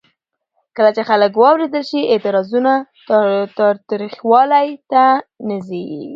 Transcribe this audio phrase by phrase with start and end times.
[0.75, 2.73] کله چې خلک واورېدل شي، اعتراضونه
[3.57, 5.03] تاوتریخوالي ته
[5.47, 5.85] نه ځي.